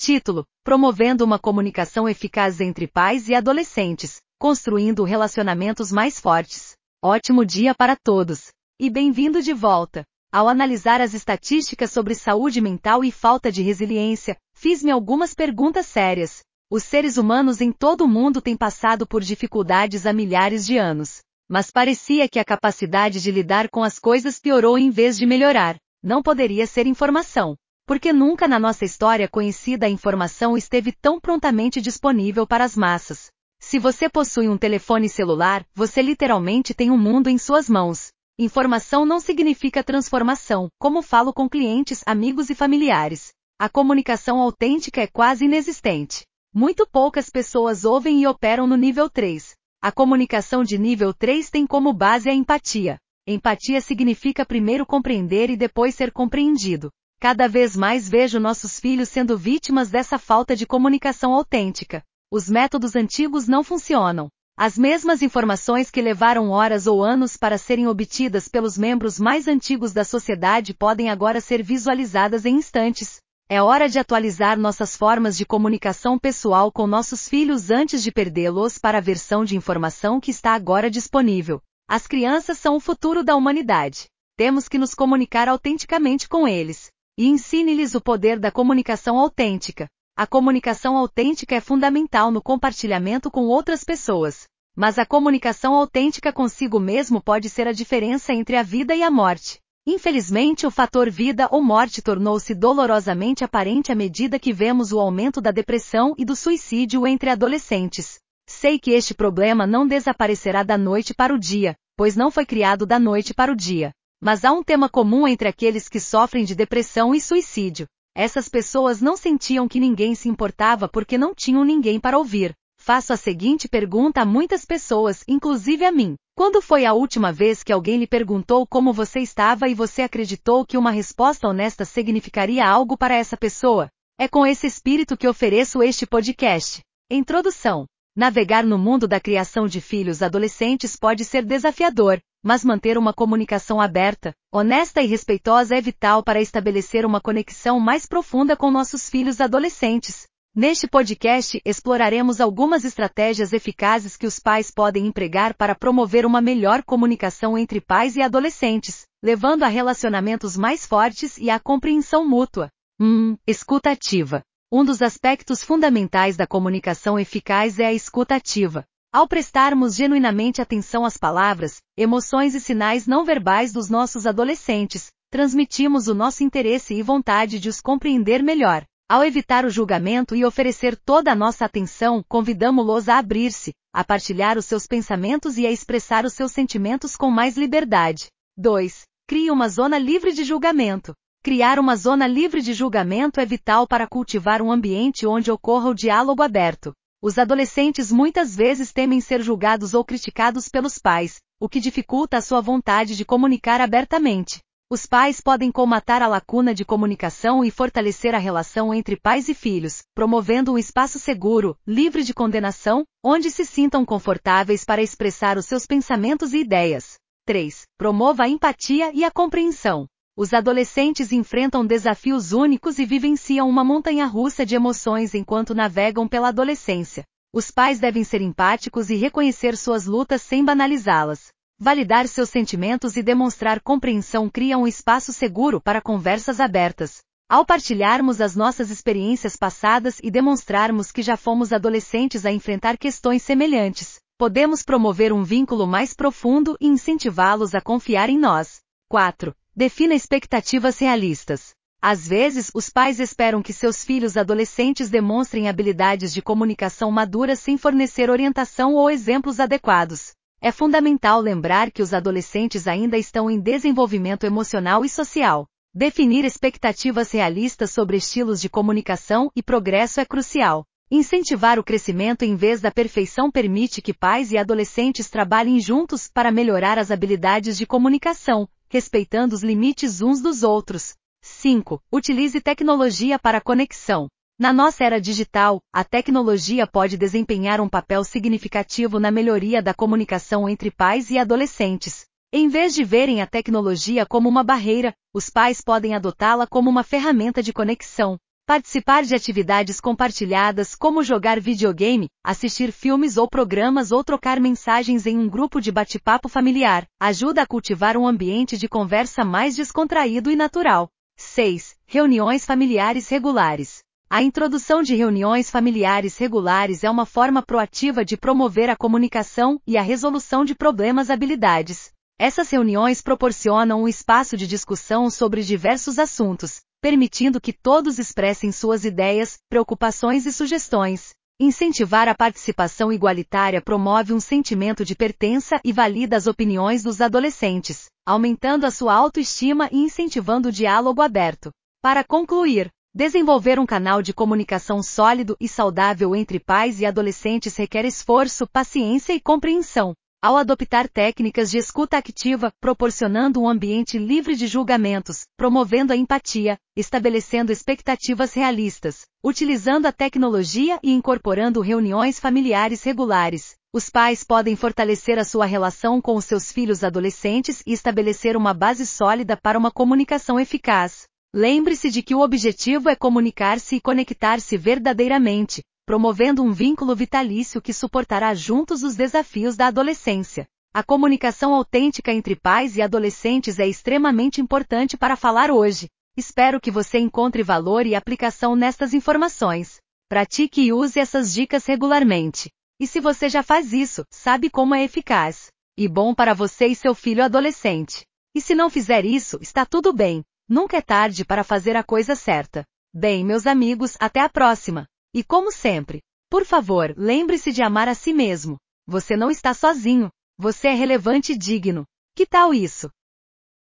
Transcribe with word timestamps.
Título: 0.00 0.46
Promovendo 0.64 1.22
uma 1.26 1.38
comunicação 1.38 2.08
eficaz 2.08 2.58
entre 2.58 2.88
pais 2.88 3.28
e 3.28 3.34
adolescentes, 3.34 4.16
construindo 4.38 5.04
relacionamentos 5.04 5.92
mais 5.92 6.18
fortes. 6.18 6.72
Ótimo 7.04 7.44
dia 7.44 7.74
para 7.74 7.94
todos! 7.94 8.46
E 8.80 8.88
bem-vindo 8.88 9.42
de 9.42 9.52
volta! 9.52 10.02
Ao 10.32 10.48
analisar 10.48 11.02
as 11.02 11.12
estatísticas 11.12 11.90
sobre 11.90 12.14
saúde 12.14 12.62
mental 12.62 13.04
e 13.04 13.12
falta 13.12 13.52
de 13.52 13.60
resiliência, 13.60 14.38
fiz-me 14.54 14.90
algumas 14.90 15.34
perguntas 15.34 15.84
sérias. 15.84 16.40
Os 16.72 16.82
seres 16.82 17.18
humanos 17.18 17.60
em 17.60 17.70
todo 17.70 18.04
o 18.04 18.08
mundo 18.08 18.40
têm 18.40 18.56
passado 18.56 19.06
por 19.06 19.20
dificuldades 19.20 20.06
há 20.06 20.14
milhares 20.14 20.64
de 20.64 20.78
anos. 20.78 21.18
Mas 21.46 21.70
parecia 21.70 22.26
que 22.26 22.38
a 22.38 22.44
capacidade 22.44 23.20
de 23.20 23.30
lidar 23.30 23.68
com 23.68 23.84
as 23.84 23.98
coisas 23.98 24.40
piorou 24.40 24.78
em 24.78 24.88
vez 24.88 25.18
de 25.18 25.26
melhorar. 25.26 25.76
Não 26.02 26.22
poderia 26.22 26.66
ser 26.66 26.86
informação. 26.86 27.54
Porque 27.90 28.12
nunca 28.12 28.46
na 28.46 28.56
nossa 28.56 28.84
história 28.84 29.26
conhecida 29.26 29.86
a 29.86 29.90
informação 29.90 30.56
esteve 30.56 30.92
tão 30.92 31.18
prontamente 31.18 31.80
disponível 31.80 32.46
para 32.46 32.62
as 32.62 32.76
massas. 32.76 33.32
Se 33.60 33.80
você 33.80 34.08
possui 34.08 34.48
um 34.48 34.56
telefone 34.56 35.08
celular, 35.08 35.66
você 35.74 36.00
literalmente 36.00 36.72
tem 36.72 36.88
um 36.88 36.96
mundo 36.96 37.28
em 37.28 37.36
suas 37.36 37.68
mãos. 37.68 38.12
Informação 38.38 39.04
não 39.04 39.18
significa 39.18 39.82
transformação, 39.82 40.68
como 40.78 41.02
falo 41.02 41.32
com 41.32 41.48
clientes, 41.48 42.04
amigos 42.06 42.48
e 42.48 42.54
familiares. 42.54 43.32
A 43.58 43.68
comunicação 43.68 44.38
autêntica 44.38 45.00
é 45.00 45.08
quase 45.08 45.46
inexistente. 45.46 46.22
Muito 46.54 46.86
poucas 46.86 47.28
pessoas 47.28 47.84
ouvem 47.84 48.22
e 48.22 48.26
operam 48.28 48.68
no 48.68 48.76
nível 48.76 49.10
3. 49.10 49.52
A 49.82 49.90
comunicação 49.90 50.62
de 50.62 50.78
nível 50.78 51.12
3 51.12 51.50
tem 51.50 51.66
como 51.66 51.92
base 51.92 52.30
a 52.30 52.32
empatia. 52.32 52.98
Empatia 53.26 53.80
significa 53.80 54.46
primeiro 54.46 54.86
compreender 54.86 55.50
e 55.50 55.56
depois 55.56 55.96
ser 55.96 56.12
compreendido. 56.12 56.88
Cada 57.22 57.46
vez 57.46 57.76
mais 57.76 58.08
vejo 58.08 58.40
nossos 58.40 58.80
filhos 58.80 59.10
sendo 59.10 59.36
vítimas 59.36 59.90
dessa 59.90 60.18
falta 60.18 60.56
de 60.56 60.64
comunicação 60.64 61.34
autêntica. 61.34 62.02
Os 62.32 62.48
métodos 62.48 62.96
antigos 62.96 63.46
não 63.46 63.62
funcionam. 63.62 64.30
As 64.56 64.78
mesmas 64.78 65.20
informações 65.20 65.90
que 65.90 66.00
levaram 66.00 66.48
horas 66.48 66.86
ou 66.86 67.04
anos 67.04 67.36
para 67.36 67.58
serem 67.58 67.86
obtidas 67.86 68.48
pelos 68.48 68.78
membros 68.78 69.20
mais 69.20 69.46
antigos 69.46 69.92
da 69.92 70.02
sociedade 70.02 70.72
podem 70.72 71.10
agora 71.10 71.42
ser 71.42 71.62
visualizadas 71.62 72.46
em 72.46 72.56
instantes. 72.56 73.20
É 73.50 73.60
hora 73.60 73.86
de 73.86 73.98
atualizar 73.98 74.58
nossas 74.58 74.96
formas 74.96 75.36
de 75.36 75.44
comunicação 75.44 76.18
pessoal 76.18 76.72
com 76.72 76.86
nossos 76.86 77.28
filhos 77.28 77.70
antes 77.70 78.02
de 78.02 78.10
perdê-los 78.10 78.78
para 78.78 78.96
a 78.96 79.02
versão 79.02 79.44
de 79.44 79.54
informação 79.54 80.18
que 80.18 80.30
está 80.30 80.54
agora 80.54 80.90
disponível. 80.90 81.60
As 81.86 82.06
crianças 82.06 82.56
são 82.58 82.76
o 82.76 82.80
futuro 82.80 83.22
da 83.22 83.36
humanidade. 83.36 84.06
Temos 84.38 84.68
que 84.68 84.78
nos 84.78 84.94
comunicar 84.94 85.50
autenticamente 85.50 86.26
com 86.26 86.48
eles. 86.48 86.90
E 87.20 87.26
ensine-lhes 87.26 87.94
o 87.94 88.00
poder 88.00 88.38
da 88.38 88.50
comunicação 88.50 89.18
autêntica. 89.18 89.86
A 90.16 90.26
comunicação 90.26 90.96
autêntica 90.96 91.54
é 91.54 91.60
fundamental 91.60 92.30
no 92.30 92.40
compartilhamento 92.40 93.30
com 93.30 93.42
outras 93.42 93.84
pessoas. 93.84 94.44
Mas 94.74 94.98
a 94.98 95.04
comunicação 95.04 95.74
autêntica 95.74 96.32
consigo 96.32 96.80
mesmo 96.80 97.22
pode 97.22 97.50
ser 97.50 97.68
a 97.68 97.72
diferença 97.72 98.32
entre 98.32 98.56
a 98.56 98.62
vida 98.62 98.96
e 98.96 99.02
a 99.02 99.10
morte. 99.10 99.58
Infelizmente, 99.86 100.66
o 100.66 100.70
fator 100.70 101.10
vida 101.10 101.46
ou 101.50 101.62
morte 101.62 102.00
tornou-se 102.00 102.54
dolorosamente 102.54 103.44
aparente 103.44 103.92
à 103.92 103.94
medida 103.94 104.38
que 104.38 104.50
vemos 104.50 104.90
o 104.90 104.98
aumento 104.98 105.42
da 105.42 105.50
depressão 105.50 106.14
e 106.16 106.24
do 106.24 106.34
suicídio 106.34 107.06
entre 107.06 107.28
adolescentes. 107.28 108.18
Sei 108.48 108.78
que 108.78 108.92
este 108.92 109.12
problema 109.12 109.66
não 109.66 109.86
desaparecerá 109.86 110.62
da 110.62 110.78
noite 110.78 111.12
para 111.12 111.34
o 111.34 111.38
dia, 111.38 111.76
pois 111.98 112.16
não 112.16 112.30
foi 112.30 112.46
criado 112.46 112.86
da 112.86 112.98
noite 112.98 113.34
para 113.34 113.52
o 113.52 113.54
dia. 113.54 113.92
Mas 114.20 114.44
há 114.44 114.52
um 114.52 114.62
tema 114.62 114.86
comum 114.86 115.26
entre 115.26 115.48
aqueles 115.48 115.88
que 115.88 115.98
sofrem 115.98 116.44
de 116.44 116.54
depressão 116.54 117.14
e 117.14 117.20
suicídio. 117.20 117.86
Essas 118.14 118.50
pessoas 118.50 119.00
não 119.00 119.16
sentiam 119.16 119.66
que 119.66 119.80
ninguém 119.80 120.14
se 120.14 120.28
importava 120.28 120.86
porque 120.88 121.16
não 121.16 121.34
tinham 121.34 121.64
ninguém 121.64 121.98
para 121.98 122.18
ouvir. 122.18 122.52
Faço 122.78 123.14
a 123.14 123.16
seguinte 123.16 123.66
pergunta 123.66 124.20
a 124.20 124.26
muitas 124.26 124.66
pessoas, 124.66 125.24
inclusive 125.26 125.86
a 125.86 125.92
mim. 125.92 126.16
Quando 126.36 126.60
foi 126.60 126.84
a 126.84 126.92
última 126.92 127.32
vez 127.32 127.62
que 127.62 127.72
alguém 127.72 127.98
lhe 127.98 128.06
perguntou 128.06 128.66
como 128.66 128.92
você 128.92 129.20
estava 129.20 129.68
e 129.68 129.74
você 129.74 130.02
acreditou 130.02 130.66
que 130.66 130.76
uma 130.76 130.90
resposta 130.90 131.48
honesta 131.48 131.84
significaria 131.86 132.66
algo 132.66 132.98
para 132.98 133.14
essa 133.14 133.36
pessoa? 133.38 133.88
É 134.18 134.28
com 134.28 134.46
esse 134.46 134.66
espírito 134.66 135.16
que 135.16 135.28
ofereço 135.28 135.82
este 135.82 136.06
podcast. 136.06 136.80
Introdução. 137.10 137.86
Navegar 138.14 138.64
no 138.64 138.76
mundo 138.76 139.08
da 139.08 139.20
criação 139.20 139.66
de 139.66 139.80
filhos 139.80 140.22
adolescentes 140.22 140.96
pode 140.96 141.24
ser 141.24 141.44
desafiador, 141.44 142.20
mas 142.42 142.64
manter 142.64 142.96
uma 142.96 143.12
comunicação 143.12 143.80
aberta, 143.80 144.34
honesta 144.52 145.02
e 145.02 145.06
respeitosa 145.06 145.76
é 145.76 145.80
vital 145.80 146.22
para 146.22 146.40
estabelecer 146.40 147.04
uma 147.04 147.20
conexão 147.20 147.78
mais 147.78 148.06
profunda 148.06 148.56
com 148.56 148.70
nossos 148.70 149.08
filhos 149.08 149.40
adolescentes. 149.40 150.26
Neste 150.54 150.88
podcast, 150.88 151.60
exploraremos 151.64 152.40
algumas 152.40 152.84
estratégias 152.84 153.52
eficazes 153.52 154.16
que 154.16 154.26
os 154.26 154.40
pais 154.40 154.70
podem 154.70 155.06
empregar 155.06 155.54
para 155.54 155.76
promover 155.76 156.26
uma 156.26 156.40
melhor 156.40 156.82
comunicação 156.82 157.56
entre 157.56 157.80
pais 157.80 158.16
e 158.16 158.22
adolescentes, 158.22 159.04
levando 159.22 159.62
a 159.62 159.68
relacionamentos 159.68 160.56
mais 160.56 160.84
fortes 160.84 161.38
e 161.38 161.50
à 161.50 161.60
compreensão 161.60 162.28
mútua. 162.28 162.68
Hum, 162.98 163.36
escuta 163.46 163.92
ativa. 163.92 164.42
Um 164.72 164.84
dos 164.84 165.02
aspectos 165.02 165.62
fundamentais 165.62 166.36
da 166.36 166.46
comunicação 166.46 167.18
eficaz 167.18 167.78
é 167.78 167.86
a 167.86 167.92
escuta 167.92 168.34
ativa. 168.34 168.84
Ao 169.12 169.26
prestarmos 169.26 169.96
genuinamente 169.96 170.62
atenção 170.62 171.04
às 171.04 171.16
palavras, 171.16 171.82
emoções 171.96 172.54
e 172.54 172.60
sinais 172.60 173.08
não 173.08 173.24
verbais 173.24 173.72
dos 173.72 173.90
nossos 173.90 174.24
adolescentes, 174.24 175.08
transmitimos 175.32 176.06
o 176.06 176.14
nosso 176.14 176.44
interesse 176.44 176.94
e 176.94 177.02
vontade 177.02 177.58
de 177.58 177.68
os 177.68 177.80
compreender 177.80 178.40
melhor. 178.40 178.84
Ao 179.10 179.24
evitar 179.24 179.64
o 179.64 179.68
julgamento 179.68 180.36
e 180.36 180.44
oferecer 180.44 180.96
toda 180.96 181.32
a 181.32 181.34
nossa 181.34 181.64
atenção, 181.64 182.22
convidamos-los 182.28 183.08
a 183.08 183.18
abrir-se, 183.18 183.72
a 183.92 184.04
partilhar 184.04 184.56
os 184.56 184.66
seus 184.66 184.86
pensamentos 184.86 185.58
e 185.58 185.66
a 185.66 185.72
expressar 185.72 186.24
os 186.24 186.32
seus 186.32 186.52
sentimentos 186.52 187.16
com 187.16 187.32
mais 187.32 187.56
liberdade. 187.56 188.28
2. 188.56 189.02
Crie 189.28 189.50
uma 189.50 189.68
zona 189.68 189.98
livre 189.98 190.32
de 190.32 190.44
julgamento. 190.44 191.14
Criar 191.42 191.80
uma 191.80 191.96
zona 191.96 192.28
livre 192.28 192.62
de 192.62 192.72
julgamento 192.72 193.40
é 193.40 193.44
vital 193.44 193.88
para 193.88 194.06
cultivar 194.06 194.62
um 194.62 194.70
ambiente 194.70 195.26
onde 195.26 195.50
ocorra 195.50 195.88
o 195.88 195.94
diálogo 195.94 196.44
aberto. 196.44 196.92
Os 197.22 197.36
adolescentes 197.36 198.10
muitas 198.10 198.56
vezes 198.56 198.92
temem 198.92 199.20
ser 199.20 199.42
julgados 199.42 199.92
ou 199.92 200.02
criticados 200.02 200.70
pelos 200.70 200.96
pais, 200.96 201.38
o 201.60 201.68
que 201.68 201.78
dificulta 201.78 202.38
a 202.38 202.40
sua 202.40 202.62
vontade 202.62 203.14
de 203.14 203.26
comunicar 203.26 203.78
abertamente. 203.78 204.60
Os 204.90 205.04
pais 205.04 205.38
podem 205.38 205.70
colmatar 205.70 206.22
a 206.22 206.26
lacuna 206.26 206.74
de 206.74 206.82
comunicação 206.82 207.62
e 207.62 207.70
fortalecer 207.70 208.34
a 208.34 208.38
relação 208.38 208.94
entre 208.94 209.20
pais 209.20 209.50
e 209.50 209.54
filhos, 209.54 210.02
promovendo 210.14 210.72
um 210.72 210.78
espaço 210.78 211.18
seguro, 211.18 211.76
livre 211.86 212.22
de 212.22 212.32
condenação, 212.32 213.04
onde 213.22 213.50
se 213.50 213.66
sintam 213.66 214.02
confortáveis 214.02 214.82
para 214.82 215.02
expressar 215.02 215.58
os 215.58 215.66
seus 215.66 215.84
pensamentos 215.84 216.54
e 216.54 216.60
ideias. 216.60 217.18
3. 217.44 217.82
Promova 217.98 218.44
a 218.44 218.48
empatia 218.48 219.12
e 219.12 219.24
a 219.24 219.30
compreensão. 219.30 220.06
Os 220.36 220.54
adolescentes 220.54 221.32
enfrentam 221.32 221.84
desafios 221.84 222.52
únicos 222.52 222.98
e 222.98 223.04
vivenciam 223.04 223.68
uma 223.68 223.84
montanha 223.84 224.26
russa 224.26 224.64
de 224.64 224.74
emoções 224.74 225.34
enquanto 225.34 225.74
navegam 225.74 226.28
pela 226.28 226.48
adolescência. 226.48 227.24
Os 227.52 227.70
pais 227.70 227.98
devem 227.98 228.22
ser 228.22 228.40
empáticos 228.40 229.10
e 229.10 229.16
reconhecer 229.16 229.76
suas 229.76 230.06
lutas 230.06 230.40
sem 230.40 230.64
banalizá-las. 230.64 231.48
Validar 231.78 232.28
seus 232.28 232.48
sentimentos 232.48 233.16
e 233.16 233.22
demonstrar 233.22 233.80
compreensão 233.80 234.48
cria 234.48 234.78
um 234.78 234.86
espaço 234.86 235.32
seguro 235.32 235.80
para 235.80 236.00
conversas 236.00 236.60
abertas. 236.60 237.18
Ao 237.48 237.64
partilharmos 237.64 238.40
as 238.40 238.54
nossas 238.54 238.90
experiências 238.90 239.56
passadas 239.56 240.20
e 240.22 240.30
demonstrarmos 240.30 241.10
que 241.10 241.22
já 241.22 241.36
fomos 241.36 241.72
adolescentes 241.72 242.46
a 242.46 242.52
enfrentar 242.52 242.96
questões 242.96 243.42
semelhantes, 243.42 244.20
podemos 244.38 244.84
promover 244.84 245.32
um 245.32 245.42
vínculo 245.42 245.86
mais 245.86 246.14
profundo 246.14 246.76
e 246.80 246.86
incentivá-los 246.86 247.74
a 247.74 247.80
confiar 247.80 248.30
em 248.30 248.38
nós. 248.38 248.78
4. 249.08 249.52
Defina 249.80 250.14
expectativas 250.14 250.98
realistas. 250.98 251.70
Às 252.02 252.28
vezes, 252.28 252.70
os 252.74 252.90
pais 252.90 253.18
esperam 253.18 253.62
que 253.62 253.72
seus 253.72 254.04
filhos 254.04 254.36
adolescentes 254.36 255.08
demonstrem 255.08 255.70
habilidades 255.70 256.34
de 256.34 256.42
comunicação 256.42 257.10
maduras 257.10 257.60
sem 257.60 257.78
fornecer 257.78 258.28
orientação 258.28 258.92
ou 258.92 259.10
exemplos 259.10 259.58
adequados. 259.58 260.34
É 260.60 260.70
fundamental 260.70 261.40
lembrar 261.40 261.90
que 261.90 262.02
os 262.02 262.12
adolescentes 262.12 262.86
ainda 262.86 263.16
estão 263.16 263.50
em 263.50 263.58
desenvolvimento 263.58 264.44
emocional 264.44 265.02
e 265.02 265.08
social. 265.08 265.66
Definir 265.94 266.44
expectativas 266.44 267.32
realistas 267.32 267.90
sobre 267.90 268.18
estilos 268.18 268.60
de 268.60 268.68
comunicação 268.68 269.50
e 269.56 269.62
progresso 269.62 270.20
é 270.20 270.26
crucial. 270.26 270.84
Incentivar 271.10 271.78
o 271.78 271.82
crescimento 271.82 272.42
em 272.42 272.54
vez 272.54 272.82
da 272.82 272.90
perfeição 272.90 273.50
permite 273.50 274.02
que 274.02 274.12
pais 274.12 274.52
e 274.52 274.58
adolescentes 274.58 275.30
trabalhem 275.30 275.80
juntos 275.80 276.28
para 276.28 276.52
melhorar 276.52 276.98
as 276.98 277.10
habilidades 277.10 277.78
de 277.78 277.86
comunicação, 277.86 278.68
respeitando 278.90 279.54
os 279.54 279.62
limites 279.62 280.20
uns 280.20 280.42
dos 280.42 280.64
outros. 280.64 281.14
5. 281.42 282.02
Utilize 282.12 282.60
tecnologia 282.60 283.38
para 283.38 283.60
conexão. 283.60 284.28
Na 284.58 284.72
nossa 284.72 285.04
era 285.04 285.20
digital, 285.20 285.80
a 285.90 286.04
tecnologia 286.04 286.86
pode 286.86 287.16
desempenhar 287.16 287.80
um 287.80 287.88
papel 287.88 288.24
significativo 288.24 289.18
na 289.18 289.30
melhoria 289.30 289.80
da 289.80 289.94
comunicação 289.94 290.68
entre 290.68 290.90
pais 290.90 291.30
e 291.30 291.38
adolescentes. 291.38 292.26
Em 292.52 292.68
vez 292.68 292.92
de 292.92 293.04
verem 293.04 293.40
a 293.40 293.46
tecnologia 293.46 294.26
como 294.26 294.48
uma 294.48 294.64
barreira, 294.64 295.14
os 295.32 295.48
pais 295.48 295.80
podem 295.80 296.14
adotá-la 296.14 296.66
como 296.66 296.90
uma 296.90 297.04
ferramenta 297.04 297.62
de 297.62 297.72
conexão. 297.72 298.36
Participar 298.70 299.24
de 299.24 299.34
atividades 299.34 300.00
compartilhadas 300.00 300.94
como 300.94 301.24
jogar 301.24 301.58
videogame, 301.58 302.28
assistir 302.44 302.92
filmes 302.92 303.36
ou 303.36 303.48
programas 303.48 304.12
ou 304.12 304.22
trocar 304.22 304.60
mensagens 304.60 305.26
em 305.26 305.36
um 305.36 305.48
grupo 305.48 305.80
de 305.80 305.90
bate-papo 305.90 306.48
familiar 306.48 307.04
ajuda 307.20 307.62
a 307.62 307.66
cultivar 307.66 308.16
um 308.16 308.24
ambiente 308.24 308.78
de 308.78 308.86
conversa 308.86 309.44
mais 309.44 309.74
descontraído 309.74 310.52
e 310.52 310.54
natural. 310.54 311.08
6. 311.36 311.96
Reuniões 312.06 312.64
familiares 312.64 313.28
regulares. 313.28 314.04
A 314.30 314.40
introdução 314.40 315.02
de 315.02 315.16
reuniões 315.16 315.68
familiares 315.68 316.38
regulares 316.38 317.02
é 317.02 317.10
uma 317.10 317.26
forma 317.26 317.62
proativa 317.62 318.24
de 318.24 318.36
promover 318.36 318.88
a 318.88 318.94
comunicação 318.94 319.80
e 319.84 319.98
a 319.98 320.02
resolução 320.02 320.64
de 320.64 320.76
problemas 320.76 321.28
habilidades. 321.28 322.12
Essas 322.38 322.70
reuniões 322.70 323.20
proporcionam 323.20 324.04
um 324.04 324.08
espaço 324.08 324.56
de 324.56 324.68
discussão 324.68 325.28
sobre 325.28 325.60
diversos 325.62 326.20
assuntos, 326.20 326.80
permitindo 327.00 327.60
que 327.60 327.72
todos 327.72 328.18
expressem 328.18 328.70
suas 328.70 329.04
ideias, 329.04 329.58
preocupações 329.68 330.44
e 330.46 330.52
sugestões. 330.52 331.30
Incentivar 331.58 332.28
a 332.28 332.34
participação 332.34 333.12
igualitária 333.12 333.82
promove 333.82 334.32
um 334.32 334.40
sentimento 334.40 335.04
de 335.04 335.14
pertença 335.14 335.80
e 335.84 335.92
valida 335.92 336.36
as 336.36 336.46
opiniões 336.46 337.02
dos 337.02 337.20
adolescentes, 337.20 338.06
aumentando 338.26 338.86
a 338.86 338.90
sua 338.90 339.14
autoestima 339.14 339.88
e 339.92 339.98
incentivando 339.98 340.68
o 340.68 340.72
diálogo 340.72 341.20
aberto. 341.20 341.70
Para 342.02 342.24
concluir, 342.24 342.90
desenvolver 343.14 343.78
um 343.78 343.84
canal 343.84 344.22
de 344.22 344.32
comunicação 344.32 345.02
sólido 345.02 345.54
e 345.60 345.68
saudável 345.68 346.34
entre 346.34 346.58
pais 346.58 347.00
e 347.00 347.04
adolescentes 347.04 347.76
requer 347.76 348.06
esforço, 348.06 348.66
paciência 348.66 349.34
e 349.34 349.40
compreensão 349.40 350.14
ao 350.42 350.56
adoptar 350.56 351.06
técnicas 351.06 351.70
de 351.70 351.76
escuta 351.76 352.16
ativa, 352.16 352.72
proporcionando 352.80 353.60
um 353.60 353.68
ambiente 353.68 354.18
livre 354.18 354.56
de 354.56 354.66
julgamentos, 354.66 355.44
promovendo 355.56 356.12
a 356.12 356.16
empatia, 356.16 356.78
estabelecendo 356.96 357.70
expectativas 357.70 358.54
realistas, 358.54 359.26
utilizando 359.44 360.06
a 360.06 360.12
tecnologia 360.12 360.98
e 361.02 361.12
incorporando 361.12 361.82
reuniões 361.82 362.40
familiares 362.40 363.02
regulares. 363.02 363.74
Os 363.92 364.08
pais 364.08 364.42
podem 364.42 364.76
fortalecer 364.76 365.38
a 365.38 365.44
sua 365.44 365.66
relação 365.66 366.22
com 366.22 366.36
os 366.36 366.46
seus 366.46 366.72
filhos 366.72 367.04
adolescentes 367.04 367.82
e 367.86 367.92
estabelecer 367.92 368.56
uma 368.56 368.72
base 368.72 369.04
sólida 369.04 369.56
para 369.56 369.78
uma 369.78 369.90
comunicação 369.90 370.58
eficaz. 370.58 371.24
Lembre-se 371.54 372.08
de 372.10 372.22
que 372.22 372.34
o 372.34 372.40
objetivo 372.40 373.08
é 373.08 373.16
comunicar-se 373.16 373.96
e 373.96 374.00
conectar-se 374.00 374.76
verdadeiramente, 374.78 375.82
promovendo 376.10 376.64
um 376.64 376.72
vínculo 376.72 377.14
vitalício 377.14 377.80
que 377.80 377.92
suportará 377.92 378.52
juntos 378.52 379.04
os 379.04 379.14
desafios 379.14 379.76
da 379.76 379.86
adolescência. 379.86 380.66
A 380.92 381.04
comunicação 381.04 381.72
autêntica 381.72 382.32
entre 382.32 382.56
pais 382.56 382.96
e 382.96 383.00
adolescentes 383.00 383.78
é 383.78 383.86
extremamente 383.86 384.60
importante 384.60 385.16
para 385.16 385.36
falar 385.36 385.70
hoje. 385.70 386.08
Espero 386.36 386.80
que 386.80 386.90
você 386.90 387.20
encontre 387.20 387.62
valor 387.62 388.06
e 388.06 388.16
aplicação 388.16 388.74
nestas 388.74 389.14
informações. 389.14 390.00
Pratique 390.28 390.82
e 390.82 390.92
use 390.92 391.20
essas 391.20 391.54
dicas 391.54 391.86
regularmente. 391.86 392.70
E 392.98 393.06
se 393.06 393.20
você 393.20 393.48
já 393.48 393.62
faz 393.62 393.92
isso, 393.92 394.24
sabe 394.32 394.68
como 394.68 394.96
é 394.96 395.04
eficaz 395.04 395.68
e 395.96 396.08
bom 396.08 396.34
para 396.34 396.54
você 396.54 396.88
e 396.88 396.96
seu 396.96 397.14
filho 397.14 397.44
adolescente. 397.44 398.24
E 398.52 398.60
se 398.60 398.74
não 398.74 398.90
fizer 398.90 399.24
isso, 399.24 399.58
está 399.60 399.86
tudo 399.86 400.12
bem. 400.12 400.42
Nunca 400.68 400.96
é 400.96 401.00
tarde 401.00 401.44
para 401.44 401.62
fazer 401.62 401.94
a 401.94 402.02
coisa 402.02 402.34
certa. 402.34 402.84
Bem, 403.14 403.44
meus 403.44 403.64
amigos, 403.64 404.16
até 404.18 404.40
a 404.40 404.48
próxima. 404.48 405.06
E 405.32 405.44
como 405.44 405.70
sempre, 405.70 406.20
por 406.50 406.64
favor, 406.64 407.14
lembre-se 407.16 407.70
de 407.70 407.82
amar 407.82 408.08
a 408.08 408.14
si 408.14 408.32
mesmo. 408.32 408.76
Você 409.06 409.36
não 409.36 409.50
está 409.50 409.72
sozinho. 409.72 410.28
Você 410.58 410.88
é 410.88 410.94
relevante 410.94 411.52
e 411.52 411.58
digno. 411.58 412.04
Que 412.34 412.44
tal 412.44 412.74
isso? 412.74 413.08